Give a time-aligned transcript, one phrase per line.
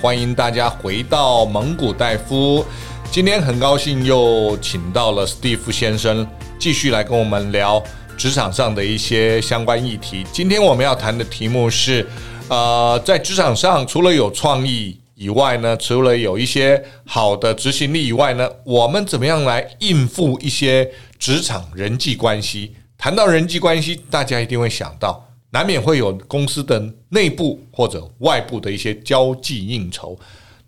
[0.00, 2.64] 欢迎大家回到萌骨戴夫。
[3.10, 6.24] 今天很高兴又请到了史蒂夫先生，
[6.56, 7.82] 继续来跟我们聊
[8.16, 10.24] 职场上的一些相关议题。
[10.30, 12.06] 今天我们要谈的题目是，
[12.48, 20.88] 呃，在职场上除了有创意以外呢，除了有一些好的执行力以外呢，我们怎么样来应付一些
[21.18, 22.76] 职场人际关系？
[22.96, 25.27] 谈到人际关系，大家一定会想到。
[25.50, 30.18] 难免会有公司的内部或者外部的一些交际应酬，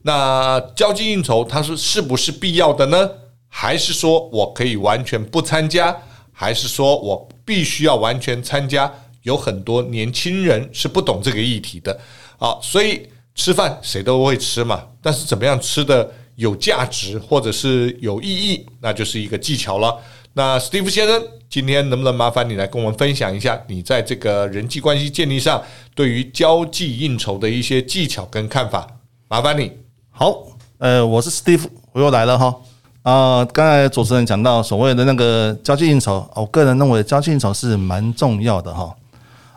[0.02, 3.10] 那交际应酬它是是不是必要的呢？
[3.48, 5.94] 还是说我可以完全不参加？
[6.32, 8.90] 还是说我必须要完全参加？
[9.22, 12.00] 有很多年轻人是不懂这个议题的。
[12.38, 19.94] 好，所以吃饭谁都会吃嘛，但是怎么样吃的有价值或者是有意义，那就是一个技巧了。
[20.34, 25.60] 那史蒂夫先生，今天能不能麻烦你来跟我们分享一下你在这个人际关系建立上
[25.92, 28.86] 对于交际应酬的一些技巧跟看法？
[29.28, 29.72] 麻烦你。
[30.10, 30.32] 好，
[30.78, 32.54] 呃，我是史蒂夫，我又来了哈。
[33.02, 38.94] 啊、刚才主持人讲到所谓的那个交际应酬，我个人认为交际应酬是蛮重要的哈。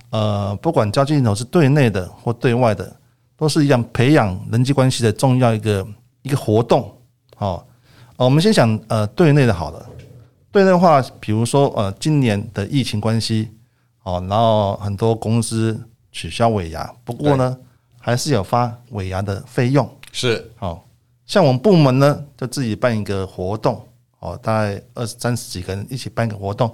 [0.10, 2.96] 呃，不管交际应酬是对内的或对外的，
[3.38, 5.86] 都是一样培养人际关系的重要一个
[6.24, 6.92] 一个活动。
[7.36, 7.64] 好，
[8.16, 9.86] 我们先讲呃对内的好了。
[10.54, 13.50] 对的话，比如说呃，今年的疫情关系，
[14.04, 17.58] 哦，然后很多公司取消尾牙，不过呢，
[18.00, 19.90] 还是有发尾牙的费用。
[20.12, 20.80] 是，哦，
[21.26, 23.84] 像我们部门呢，就自己办一个活动，
[24.20, 26.72] 哦，大概二十三十几个人一起办一个活动，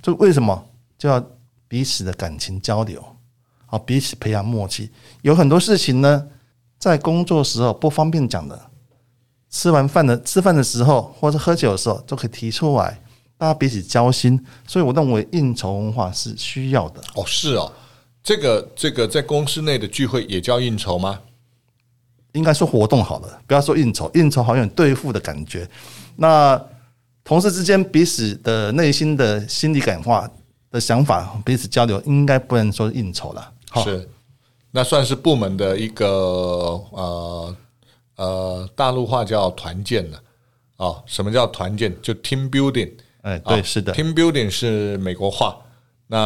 [0.00, 0.64] 就为什么
[0.96, 1.20] 就要
[1.66, 3.04] 彼此的感情交流，
[3.70, 4.88] 哦，彼此培养默契。
[5.22, 6.28] 有很多事情呢，
[6.78, 8.70] 在工作时候不方便讲的，
[9.50, 13.00] 吃完饭的吃饭的时候或者喝酒的时候，都可以提出来。
[13.38, 17.02] 大家彼此交心，所以我认为应酬文化是需要的。
[17.14, 17.70] 哦，是哦，
[18.22, 21.20] 这个这个在公司内的聚会也叫应酬吗？
[22.32, 25.68] 应该说活动好了，不要说应酬，应酬好像有对付的感觉。
[26.16, 26.62] 那
[27.24, 30.30] 同事之间彼此的内心的心理感化
[30.70, 33.52] 的想法，彼此交流，应该不能说应酬了。
[33.82, 34.08] 是，
[34.70, 36.06] 那算是部门的一个
[36.90, 37.56] 呃
[38.16, 40.22] 呃，大陆话叫团建了。
[40.76, 41.94] 哦，什么叫团建？
[42.00, 42.92] 就 team building。
[43.26, 45.58] 哎，对，是的，team building 是美国话，
[46.06, 46.16] 那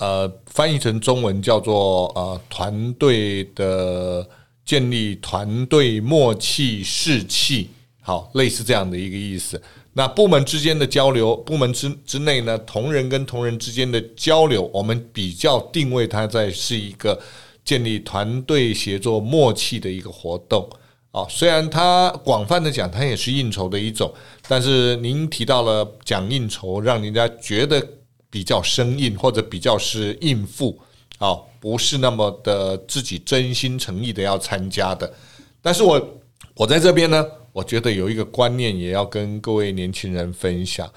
[0.00, 4.28] 呃翻译成中文叫做呃团队的
[4.64, 7.70] 建立，团队默契士气，
[8.02, 9.62] 好，类似这样的一个意思。
[9.92, 17.16] 那部门之间的交流，部门之之内呢，同仁跟同仁之间的交流，我们比较定位它在是一个
[17.64, 20.68] 建立团队协作默契的一个活动。
[21.12, 24.14] 哦，虽然它广泛的讲，它也是应酬的一种，
[24.46, 27.84] 但是您提到了讲应酬，让人家觉得
[28.30, 30.78] 比较生硬，或者比较是应付，
[31.18, 35.12] 哦，不是那么的自己真心诚意的要参加的。
[35.60, 36.20] 但是我
[36.54, 40.88] 我在这边呢，我觉得有一个观念也要跟各位年轻人分享。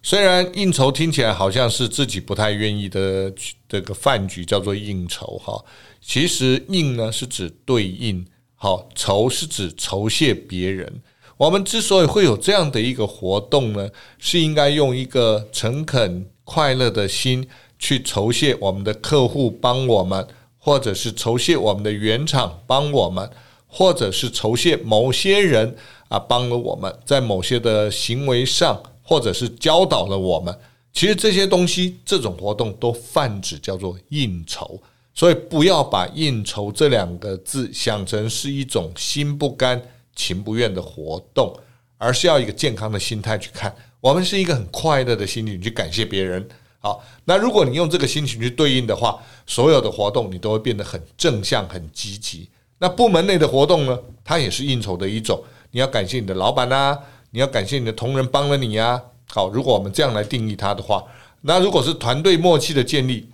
[0.00, 3.32] 虽然应酬听起来好像是自己不太愿意的
[3.68, 5.60] 这个饭局叫做应酬哈，
[6.00, 8.24] 其实应呢是指对应。
[8.60, 11.00] 好，酬是指酬谢别人。
[11.36, 13.88] 我们之所以会有这样的一个活动呢，
[14.18, 17.46] 是应该用一个诚恳、快乐的心
[17.78, 20.26] 去酬谢我们的客户帮我们，
[20.58, 23.30] 或者是酬谢我们的原厂帮我们，
[23.68, 25.76] 或者是酬谢某些人
[26.08, 30.52] 啊帮了我们，在某些的行为上，或者是教导了我们。
[30.92, 34.82] 其实这些东西，这种活动都泛指叫做应酬。
[35.18, 39.82] 所以不要把应酬这两个字想成是一种心不甘
[40.14, 41.52] 情不愿的活动，
[41.96, 43.74] 而是要一个健康的心态去看。
[44.00, 46.48] 我们是一个很快乐的心情去感谢别人。
[46.78, 52.48] 好，那如果你用这个心情去对应的话，所有的活动你都会变得很正向、很积极。
[52.78, 55.42] 那部门内的活动呢，它也是应酬的一种。
[55.72, 56.96] 你要感谢你的老板啊，
[57.32, 59.02] 你要感谢你的同仁帮了你呀。
[59.30, 61.02] 好，如果我们这样来定义它的话，
[61.40, 63.28] 那如果是团队默契的建立。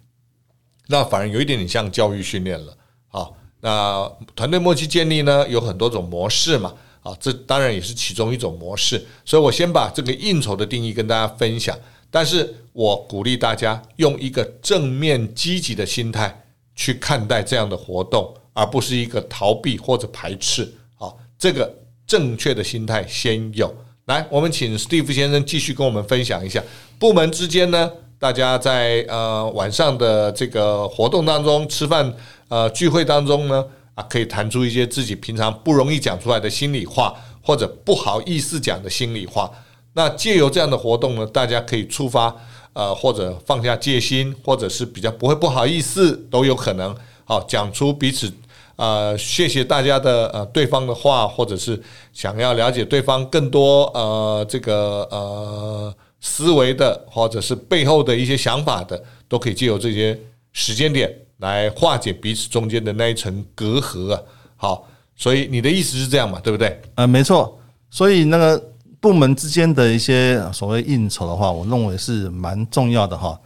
[0.89, 2.77] 那反而有一点点像教育训练了，
[3.09, 4.06] 好，那
[4.37, 11.75] 团队默契建立呢，有很多种模式嘛，啊，这当然也是其中一种模式，所以我先把这个应酬的定义跟大家分享，
[12.10, 16.45] 但是我鼓励大家用一个正面积极的心态
[16.75, 21.75] 去看待这样的活动，而不是一个逃避或者排斥，好，这个
[22.07, 23.75] 正确的心态先有。
[24.04, 26.63] 来，我们请史蒂夫先生继续跟我们分享一下。
[26.98, 27.91] 部门之间呢。
[28.19, 32.15] 大家在呃晚上的这个活动当中吃饭
[32.49, 33.65] 呃聚会当中呢
[33.95, 39.51] 啊，可以谈出一些自己平常不容易讲出来的心里话，或者不好意思讲的心里话。
[39.93, 42.34] 那借由这样的活动呢，大家可以触发
[42.72, 46.95] 呃或者放下戒心，或者是比较不会不好意思都有可能
[47.25, 48.33] 好讲出彼此
[48.77, 51.81] 呃，谢谢大家的呃对方的话，或者是
[52.13, 55.95] 想要了解对方更多呃这个呃
[56.26, 60.18] 思维的，或者是背后的一些想法的，都可以借由这些
[60.53, 64.22] 时间点来化解彼此中间的那一层隔阂啊。
[64.56, 66.41] 好，所以你的意思是这样嘛？
[66.41, 66.80] 对不对？
[66.94, 67.60] 呃，没错。
[67.91, 73.38] 所以那个部门之间的一些所谓应酬的话，我认为是蛮重要的哈。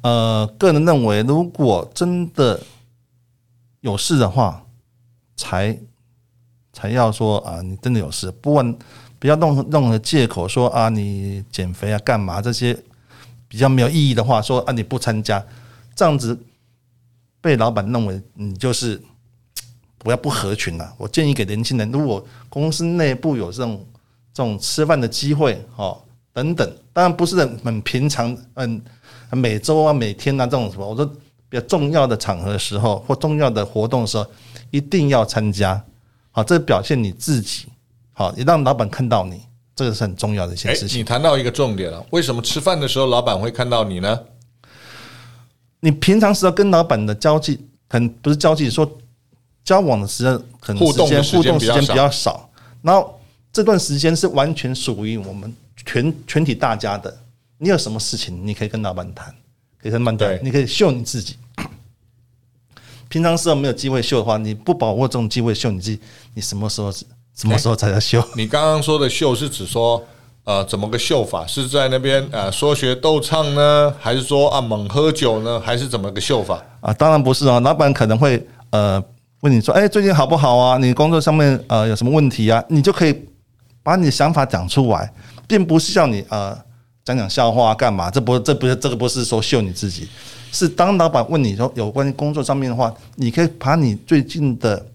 [0.00, 2.58] 呃，个人认为，如果真的
[3.80, 4.64] 有事的话，
[5.36, 5.78] 才
[6.72, 8.74] 才要说啊，你真的有事，不问，
[9.22, 12.76] 不要弄任何借口说啊，你减肥啊，干嘛这些
[13.46, 15.40] 比较没有意义的话，说啊你不参加，
[15.94, 16.36] 这样子
[17.40, 19.00] 被老板认为你就是
[19.96, 20.92] 不要不合群了。
[20.98, 23.86] 我建议给年轻人，如果公司内部有这种
[24.34, 26.02] 这种吃饭的机会，哦，
[26.32, 28.82] 等等，当然不是很很平常，嗯。
[29.34, 31.06] 每周啊，每天啊，这种什么，我说
[31.48, 34.26] 比较重要的场合的时候或重要的活动的时候，
[34.70, 35.80] 一定要参加。
[36.32, 37.66] 好，这表现你自己，
[38.12, 39.42] 好，也让老板看到你，
[39.74, 41.00] 这个是很重要的一件事情。
[41.00, 44.20] 你谈到一个重点了，为什么吃饭的时候老板会看到你呢？
[45.80, 48.88] 你平常时候跟老板的交际，可能不是交际，说
[49.64, 52.48] 交往的时间，可能时间互动时间比较少，
[52.82, 53.20] 然后
[53.52, 55.52] 这段时间是完全属于我们
[55.84, 57.16] 全全体大家的。
[57.58, 59.34] 你有什么事情，你可以跟老板谈，
[59.80, 61.36] 可以跟老板谈，你可以秀你自己。
[63.08, 66.00] 平常时候没有机会秀的话，你不把握这种机会秀你自己，
[66.34, 66.92] 你什么时候
[67.34, 68.22] 什么时候才叫秀？
[68.36, 70.02] 你刚刚说的秀是指说，
[70.44, 71.46] 呃，怎么个秀法？
[71.46, 76.62] 是在那边呃说学逗唱呢，还是说啊猛喝酒呢，还是怎么个秀法？
[76.80, 79.02] 啊，当然不是啊，老板可能会呃
[79.40, 80.78] 问你说，哎，最近好不好啊？
[80.78, 82.62] 你工作上面呃有什么问题啊？
[82.68, 83.24] 你就可以
[83.82, 85.12] 把你的想法讲出来，
[85.46, 86.56] 并不是叫你呃。
[87.04, 88.08] 讲讲笑话干嘛？
[88.08, 90.08] 这不，这不是这个不是说秀你自己，
[90.52, 94.86] 是当老板问你说有关于工作上面的话，你可以把你最近的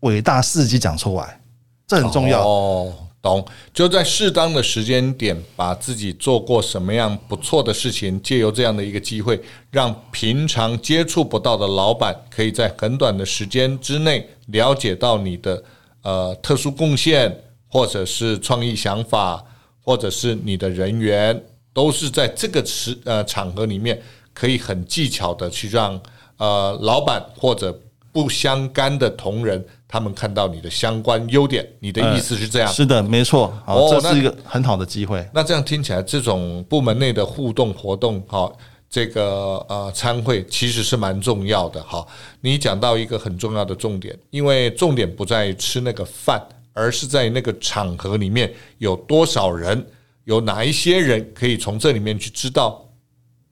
[0.00, 1.38] 伟大事迹讲出来，
[1.86, 2.92] 这很重要哦。
[3.22, 9.40] 懂，就在适当的时间点，把自己做过什么样不错的事情，借由这样的一个机会，
[9.70, 15.62] 让平常接触不到的老板，可以在很短的时间之内了解到你的
[16.02, 17.36] 呃特殊贡献，
[17.68, 19.44] 或者是创意想法。
[19.88, 21.40] 或者是你的人员，
[21.72, 24.02] 都是在这个时呃场合里面，
[24.34, 26.00] 可以很技巧的去让
[26.38, 27.72] 呃老板或者
[28.10, 31.66] 不相干的同仁，他们看到你的相关优点。
[31.80, 32.72] 你的意思是这样？
[32.72, 33.52] 是的，没错。
[33.66, 35.28] 哦，这是一个很好的机会。
[35.32, 38.52] 那这样听起来，这种部门内的互动活动，哈，
[38.88, 41.82] 这个呃参会其实是蛮重要的。
[41.82, 42.06] 哈，
[42.40, 46.40] 你讲到一个很重要的重点，因为重点不在于吃那个饭。
[46.78, 49.82] 而是在那个场合里面有多少人，
[50.24, 52.86] 有哪一些人可以从这里面去知道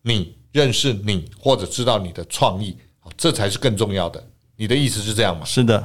[0.03, 2.77] 你认识你，或者知道你的创意，
[3.17, 4.23] 这才是更重要的。
[4.57, 5.43] 你的意思是这样吗？
[5.47, 5.83] 是的，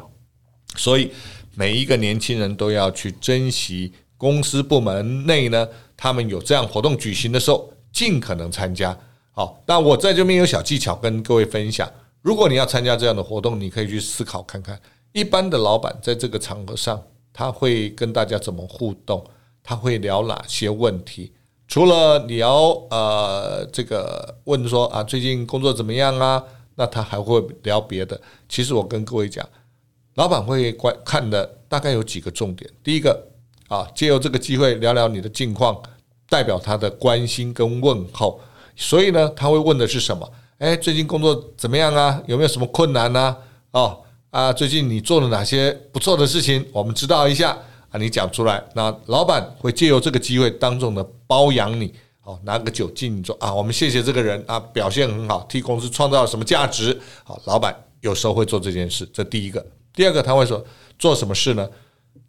[0.75, 1.11] 所以
[1.55, 5.67] 每一个年轻人都要去珍惜公司部门内呢，
[5.97, 8.97] 他们有这样活动举行的时候，尽可能参加。
[9.31, 11.89] 好，那我在这边有小技巧跟各位分享。
[12.21, 14.79] 如果你要参加这样的活动，你可以去思考看看，
[15.13, 17.01] 一般的老板在这个场合上。
[17.31, 19.23] 他会跟大家怎么互动？
[19.63, 21.31] 他会聊哪些问题？
[21.67, 22.51] 除了聊
[22.89, 26.43] 呃这个问说啊最近工作怎么样啊？
[26.75, 28.19] 那他还会聊别的。
[28.49, 29.47] 其实我跟各位讲，
[30.19, 32.69] 老板会观看的大概有几个重点。
[32.83, 33.25] 第一个
[33.69, 35.81] 啊，借由这个机会聊聊你的近况，
[36.27, 38.37] 代表他的关心跟问候。
[38.75, 40.29] 所以呢，他会问的是什么？
[40.57, 42.21] 哎，最近工作怎么样啊？
[42.27, 43.37] 有没有什么困难呢？
[43.71, 43.97] 哦。
[44.31, 46.65] 啊，最近你做了哪些不错的事情？
[46.73, 47.57] 我们知道一下
[47.89, 56.99] 啊，你讲出来，那老板会借由这个机会当众的包养你，哦，拿个酒敬你说啊，我们谢谢这个人啊，表现很好，替公司创造了什么价值？
[57.23, 59.65] 好，老板有时候会做这件事，这第一个。
[59.99, 60.65] 第二个他会说
[60.97, 61.69] 做什么事呢？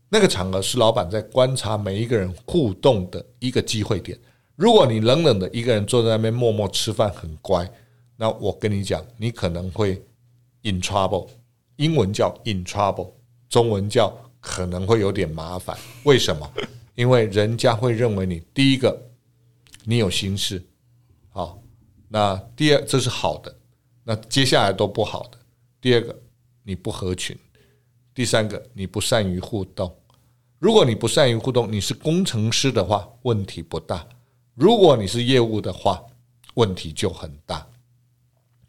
[0.08, 4.18] 那个场合是老板在观察每一个人互动的一个机会点。
[4.56, 7.72] 如果你冷冷的一个人坐在那边默默吃饭很乖，
[8.16, 10.04] 那我跟你讲，你可能会
[10.62, 11.28] in trouble。
[11.76, 13.12] 英文叫 in trouble，
[13.48, 15.78] 中文叫可能会有点麻烦。
[16.02, 16.52] 为什么？
[16.96, 19.00] 因为人家会认为你第一个
[19.84, 20.60] 你有心事，
[21.28, 21.62] 好，
[22.08, 23.56] 那第二这是好的，
[24.02, 25.38] 那接下来都不好的。
[25.80, 26.20] 第二个
[26.64, 27.38] 你不合群，
[28.20, 29.90] 第三个你不善于互动。
[30.58, 33.96] 如果你不善于互动，你是工程师的话问题不大；
[34.54, 36.04] 如果你是业务的话，
[36.52, 37.66] 问题就很大。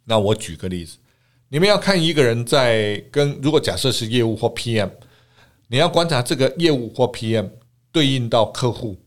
[0.05, 0.97] 那我举个例子。
[1.49, 4.89] 你们要看一个人在跟，如果假设是业务或 PM，
[5.67, 7.49] 你要观察这个业务或 PM
[7.91, 8.97] 对应到客户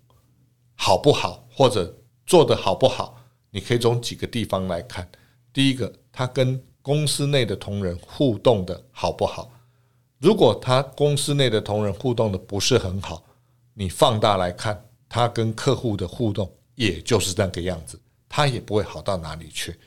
[0.74, 1.96] 好不好，或者
[2.26, 3.18] 做得好不好，
[3.50, 5.08] 你可以从几个地方来看。
[5.54, 9.50] 第一个，他跟公司内的同仁互动的好不好？
[10.24, 13.22] 如果他公司内的同仁互动的不是很好，
[13.74, 19.78] 你放大来看，他跟客户的互动也就是那个样子，他也不会好到哪里去。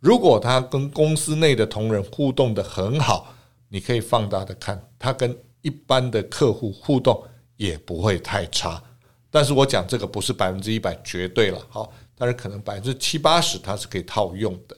[0.00, 3.34] 如果他跟公司内的同仁互动的很好，
[3.68, 7.22] 你可以放大的看，他跟一般的客户互动
[7.58, 8.82] 也不会太差。
[9.30, 14.74] 但是我讲这个不是百分之一百绝对了，好，但是可能百分之七八十它是可以套用的。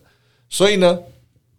[0.48, 0.98] 所以呢，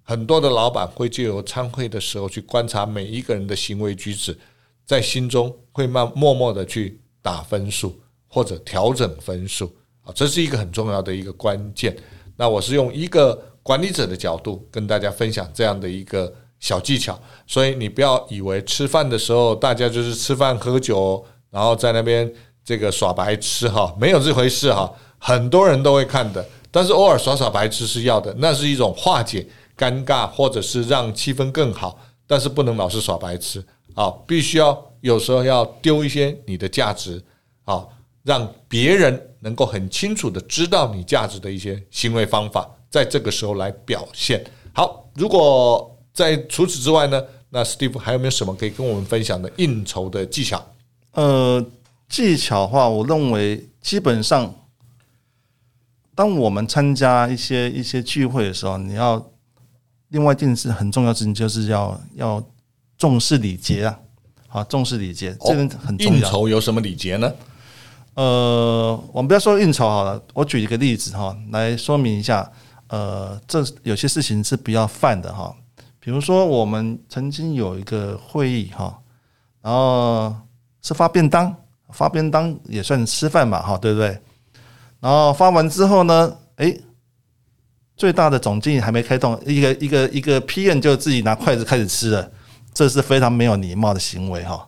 [0.10, 4.36] 很多的老板会借由参会的时候去观察每一个人的行为举止，
[4.84, 7.96] 在心中会慢默默的去打分数
[8.28, 11.96] 或者调整分数啊，这是一个很重要的一个关键。
[12.38, 22.28] 那我是用一个管理者的角度跟大家分享这样的一个小技巧，所以你不要以为吃饭的时候大家就是吃饭喝酒，然后在那边
[22.66, 26.44] 这个耍白痴哈，没有这回事哈，很多人都会看的。
[26.72, 29.48] 但是偶尔耍耍白痴是要的，那是一种化解
[29.80, 31.98] 尴尬，或者是让气氛更好。
[32.28, 37.24] 但是不能老是耍白痴啊，必须要有时候要丢一些你的价值
[37.64, 37.88] 啊，
[38.24, 44.46] 让别人能够很清楚的知道你价值的一些行为方法，在这个时候来表现。
[44.74, 50.64] 好，如果在除此之外呢，那 Steve 还有没有什么可以跟我们分享的应酬的技巧？
[51.14, 51.66] 呃，
[52.08, 54.54] 技巧的话，我认为基本上。
[56.16, 59.32] 当我们参加一些一些聚会的时候，你要
[60.10, 62.44] 另外一件事很重要的事情，就是要要
[62.98, 64.00] 重视礼节啊！
[64.48, 66.14] 好，重视礼节，这个很重要。
[66.18, 67.32] 应酬有什么礼节呢？
[68.16, 72.52] 呃，我们不要说应酬好了，我举一个例子哈，来说明一下。
[72.88, 75.56] 呃，这有些事情是不要犯的哈。
[76.00, 79.00] 比如说，我们曾经有一个会议哈，
[79.62, 80.36] 然后
[80.82, 81.56] 是发便当，
[81.92, 84.20] 发便当也算吃饭嘛哈，对不对？
[85.00, 86.76] 然后发完之后呢，哎，
[88.00, 92.32] 最大的总经理还没开动，一个一个一个 PM 就自己拿筷子开始吃了，
[92.74, 94.66] 这是非常没有礼貌的行为哈。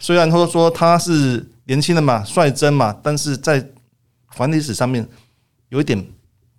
[0.00, 3.64] 虽然他说他是年轻人嘛，率真嘛，但是在
[4.36, 5.08] 管理史上面
[5.68, 6.04] 有一点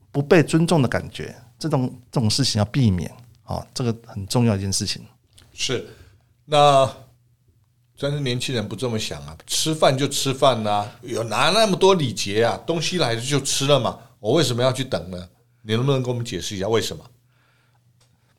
[0.10, 3.12] 不被尊重的感觉，这种这种事情要避免
[3.44, 5.04] 啊，这个很重要一件事情。
[5.54, 5.86] 是，
[6.46, 6.90] 那。
[8.00, 12.56] 但是年轻人不这么想啊，吃饭就吃饭呐、有哪那么多礼节啊？
[12.64, 15.18] 东西来了就吃了嘛，我为什么要去等呢？
[15.68, 17.04] 你能不能跟我们解释一下为什么？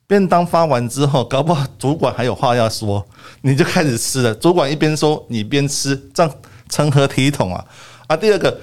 [0.06, 3.06] 便当发完之后，搞不好主管还有话要说，
[3.42, 4.34] 你就开始吃了。
[4.34, 6.34] 主管一边说你边吃，这样
[6.70, 7.64] 成何体统啊？
[8.06, 8.58] 啊，第二个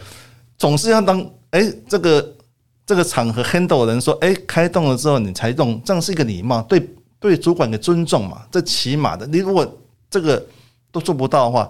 [0.57, 2.35] 总是要当哎、这个
[2.85, 9.27] 这个场合 handle 人说哎、开动了之后你才动，这样是一个礼貌，对对主管的尊重嘛，这起码的。
[9.27, 9.65] 你如果
[10.09, 10.45] 这个。
[10.95, 11.69] 都做不到的话，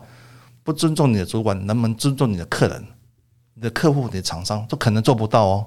[0.63, 2.85] 不尊重你的主管，能不能尊重你的客人、
[3.55, 5.65] 你的客户、你的厂商，都可能做不到哦。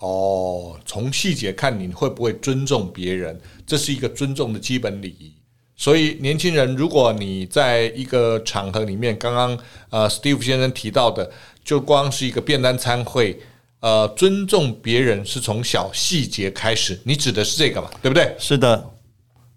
[0.00, 5.32] 哦，从细节看你会不会尊重别人，这是一个尊重的基本礼仪。
[5.76, 11.30] 所以，年轻人，如果你在一个场合里面，刚刚呃，Steve 先生提到的，
[11.64, 13.40] 就光是一个便当餐会，
[13.80, 17.90] 呃，尊重别人是从小细节开始，你指的是这个嘛？
[18.02, 18.34] 对不对？
[18.38, 18.90] 是的，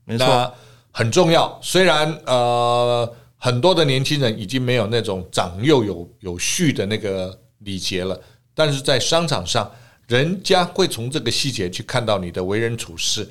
[0.05, 0.53] 没错，
[0.91, 1.59] 很重要。
[1.61, 3.15] 虽然呃。
[3.43, 8.17] 很多的年轻人已经没有那种长幼有有序的那个礼节了，
[8.55, 9.69] 但是在商场上，
[10.07, 13.27] 人家会从这个细节去看到你的为人处事，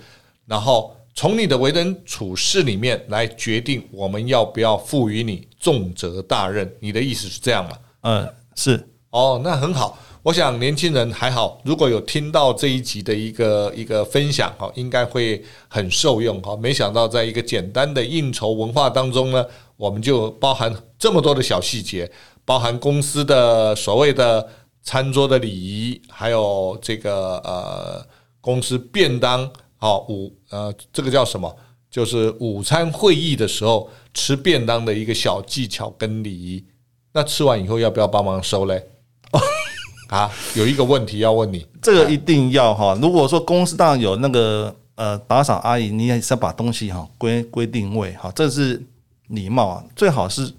[0.47, 6.71] 然后从你的为人处事里面来决定我们要不要赋予你重责大任。
[6.81, 7.79] 你的意思是这样吗？
[8.03, 8.89] 嗯，是。
[9.11, 9.99] 哦，那很好。
[10.23, 16.57] 我想年轻人还好，如果有听到这一集的一个一个分享哈，应该会很受用哈。
[16.57, 19.45] 没想到在一个简单的应酬文化当中呢，
[19.77, 22.11] 我们就包含这么多的小细节，
[22.45, 24.49] 包含公司的所谓的
[24.83, 28.07] 餐桌的礼仪，还有这个呃
[28.41, 31.55] 公司便当好午呃这个叫什么？
[31.91, 36.65] 就是午餐会议的时候吃便当的一个小技巧跟礼仪。
[37.13, 38.83] 那吃完以后要不要帮忙收嘞？
[40.09, 42.99] 啊，有一个问题要问你，这个一定要哈。
[43.01, 48.83] 如果说公司当然有那个呃打扫阿姨，你也是要把东西哈归归定位哈，这是
[49.29, 49.85] 礼貌啊。
[49.95, 50.51] 最好是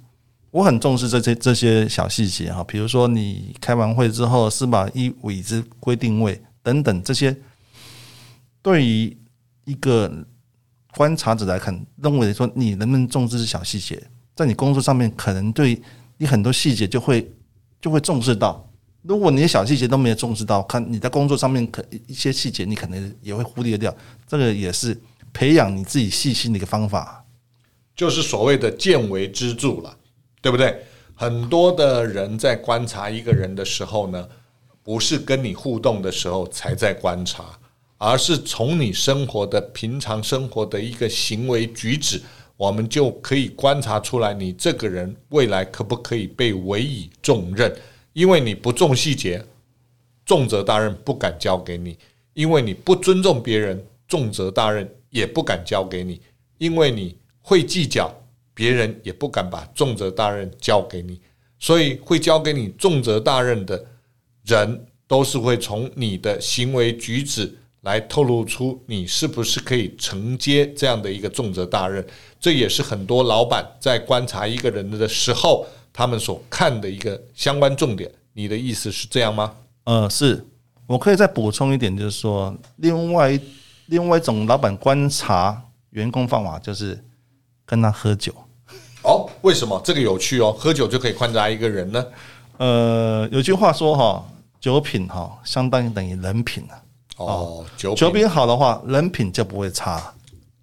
[0.53, 7.35] 我很重视这些这些小细节哈，比如说你开完会之后是把一椅子归定位等等这些，
[8.61, 9.17] 对于
[9.65, 10.13] 一个
[10.95, 13.99] 观察者来看，认为说你能不能重视小细节，
[14.35, 15.81] 在你工作上面可能对
[16.19, 17.27] 你很多细节就会
[17.81, 18.63] 就会重视到。
[19.01, 23.91] 如果你的小细节都没有重视到，看你在工作上面可一些细节，你可能也会忽略掉。
[24.27, 24.95] 这个也是
[25.33, 27.25] 培养你自己细心的一个方法，
[27.95, 29.97] 就是所谓的见微知著了，
[30.43, 30.77] 对不对？
[31.15, 34.27] 很多的人在观察一个人的时候呢，
[34.83, 37.57] 不是跟你互动的时候才在观察，
[37.97, 42.21] 而是从你生活的平常生活的一个行为举止，
[42.57, 47.73] 我们就可以观察出来，你这个人未来可不可以被委以重任？
[48.11, 49.41] 因为你不重细节，
[50.25, 51.93] 重责大任不敢交给你；
[52.33, 56.17] 因为你不尊重别人，重责大任也不敢交给你；
[56.57, 58.13] 因为你会计较，
[58.53, 61.19] 别人也不敢把重责大任交给你。
[61.59, 63.85] 所以，会交给你重责大任的
[64.45, 72.05] 人，都是会从你的行为举止来透露出你是不是可以承接这样的一个重责大任。
[72.39, 78.11] 这也是很多老板在观察一个人的时候，他们所看的一个相关重点。
[78.33, 79.55] 你的意思是这样吗？
[79.85, 80.45] 呃，是。
[80.85, 83.39] 我可以再补充一点，就是说，另外
[83.85, 87.01] 另外一种老板观察员工方法，就是
[87.65, 88.33] 跟他喝酒。
[89.43, 90.51] 哦，为什么这个有趣哦？
[90.51, 92.05] 喝酒就可以观察一个人呢？
[92.57, 94.25] 呃，有句话说哈，
[94.59, 96.81] 酒品哈，相当于等于人品啊。
[97.17, 100.13] 哦，酒品酒品好的话，人品就不会差。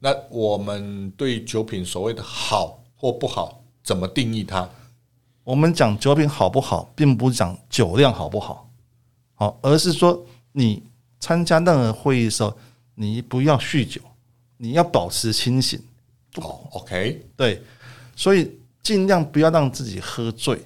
[0.00, 4.68] 那我们对酒品所谓的好或不好，怎么定义它？
[5.44, 8.68] 我们讲酒品好不好，并不讲酒量好不好，
[9.34, 10.82] 好，而是说你
[11.18, 12.56] 参加任何会议的时候，
[12.94, 14.00] 你不要酗酒，
[14.56, 15.78] 你要保持清醒。
[16.36, 17.60] 哦，OK，对，
[18.14, 18.50] 所以
[18.82, 20.60] 尽量不要让自己喝醉。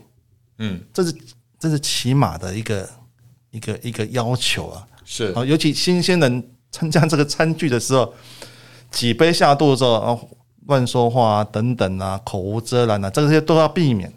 [0.58, 1.14] 嗯，这是
[1.58, 2.88] 这是起码的一个
[3.50, 4.86] 一个一个要求啊。
[5.04, 8.14] 是啊，尤其新鲜人参加这个餐具的时候，
[8.90, 10.18] 几杯下肚的时候啊，
[10.66, 14.12] 乱说话啊，等等啊，口无遮拦啊，这些都要避免。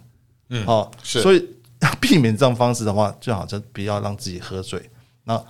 [0.48, 1.46] 嗯，好，是，所以
[1.80, 4.80] 要 避免这种方式的话，最好就不要让自己喝醉。
[5.24, 5.44] 那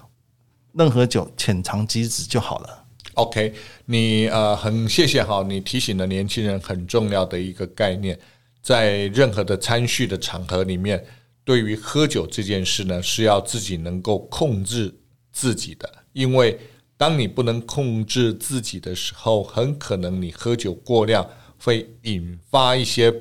[0.72, 2.84] 任何酒浅尝即止就好了。
[3.14, 3.54] OK，
[3.86, 8.18] 你呃，很谢谢哈，你提醒了年轻人很重要的一个概念，
[8.62, 11.04] 在任何的餐叙的场合里面，
[11.44, 14.94] 对于喝酒这件事呢，是要自己能够控制
[15.32, 16.58] 自己的，因为
[16.96, 21.26] 当你不能控制自己的时候，很可能你喝酒过量
[21.58, 23.12] 会引发一些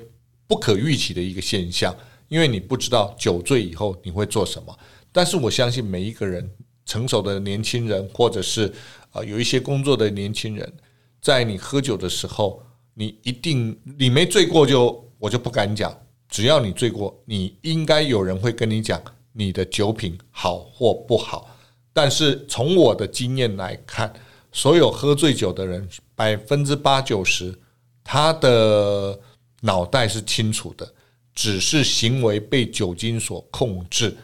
[0.47, 1.95] 不可预期的一个现象，
[2.27, 4.77] 因为你不知道酒醉以后你会做什么。
[5.11, 6.49] 但是我相信每一个人，
[6.85, 8.73] 成熟的年轻人，或者是
[9.11, 10.73] 啊有一些工作的年轻人，
[11.21, 12.61] 在你喝酒的时候，
[12.95, 15.95] 你一定你没醉过就我就不敢讲，
[16.29, 19.01] 只要你醉过，你应该有人会跟你讲
[19.33, 21.49] 你的酒品好或不好。
[21.93, 24.13] 但是从我的经验来看，
[24.51, 27.57] 所有喝醉酒的人，百分之八九十，
[28.03, 29.19] 他的
[29.61, 30.93] 脑袋是清楚的，
[31.33, 34.15] 只是行为被酒精所控制。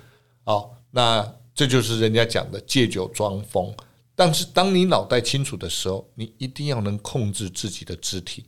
[0.44, 3.74] 哦，那这就是人家讲的借酒装疯。
[4.16, 8.46] 但是当你脑袋清楚的时候，你一定要能控制自己的肢体。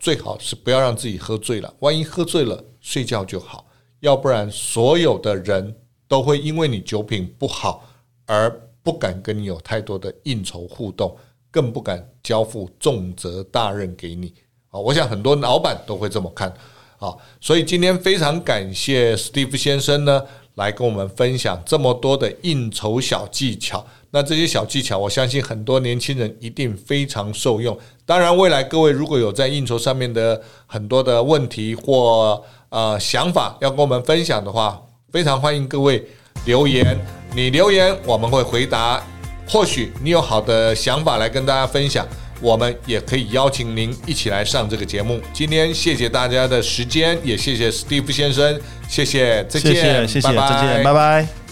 [0.00, 1.74] 最好是不要让自己喝醉了。
[1.80, 3.66] 万一喝醉了，睡觉就好。
[4.00, 5.74] 要不然，所有的人
[6.06, 7.84] 都会因为你酒品不好。
[8.30, 8.50] 而
[8.82, 11.16] 不敢跟你有太多的应酬互动，
[11.50, 14.34] 更不敢交付重责大任给你
[14.68, 14.78] 啊！
[14.78, 16.52] 我想很多老板都会这么看
[16.98, 17.16] 啊！
[17.40, 20.22] 所以今天非常感谢 Steve 先生呢，
[20.58, 23.84] 来跟我们分享这么多的应酬小技巧。
[24.10, 27.78] 那这些小技巧，我相信很多年轻人一定非常受用。
[28.04, 34.80] 当然，未来各位如果有在应酬上面的很多的问题或呃想法要跟我们分享的话，
[35.12, 36.04] 非常欢迎各位
[36.44, 36.98] 留言。
[37.34, 39.02] 你留言，我们会回答。
[39.46, 42.06] 或许你有好的想法来跟大家分享，
[42.40, 45.20] 我们也可以邀请您一起来上这个节目。
[45.32, 51.47] 今天谢谢大家的时间，也谢谢 Steve 先生，谢谢，再见，谢谢，谢谢，拜拜，再见，拜拜。